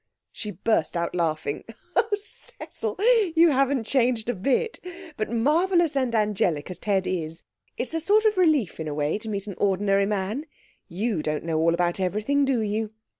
[0.31, 1.63] She burst out laughing.
[1.95, 2.95] 'Oh, Cecil,
[3.35, 4.79] you haven't changed a bit!
[5.15, 7.43] But marvellous and angelic as Ted is,
[7.77, 10.47] it's a sort of relief in a way to meet an ordinary man.
[10.87, 12.93] You don't know all about everything, do you?